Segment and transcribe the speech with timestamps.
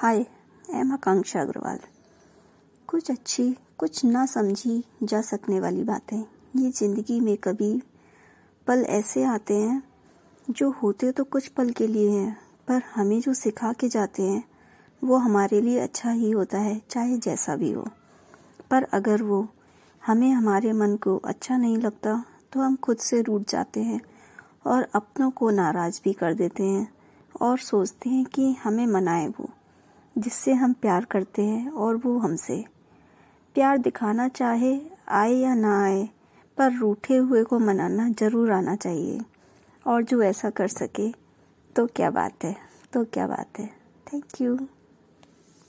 [0.00, 1.78] M आकांक्षा अग्रवाल
[2.88, 6.16] कुछ अच्छी, कुछ ना समझी जा सकने वाली बातें।
[6.56, 7.82] ये ज़िंदगी में कभी
[8.66, 9.82] पल ऐसे आते हैं,
[10.50, 12.36] जो होते तो कुछ पल के लिए हैं,
[12.68, 14.42] पर हमें जो सिखा के जाते हैं,
[15.02, 17.86] वो हमारे लिए अच्छा ही होता है, चाहे जैसा भी हो।
[18.70, 19.46] पर अगर वो
[20.02, 24.00] हमें हमारे मन को अच्छा नहीं लगता तो हम खुद से रूठ जाते हैं
[24.66, 26.92] और अपनों को नाराज़ भी कर देते हैं
[27.40, 29.50] और सोचते हैं कि हमें मनाए वो।
[30.16, 32.64] जिससे हम प्यार करते हैं और वो हमसे।
[33.56, 34.78] प्यार दिखाना चाहे,
[35.10, 36.08] आए या ना आए,
[36.58, 39.20] पर रूठे हुए को मनाना ज़रूर आना चाहिए।
[39.86, 41.10] और जो ऐसा कर सके
[41.76, 42.56] तो क्या बात है
[42.92, 43.66] तो क्या बात है।
[44.06, 44.58] Thank you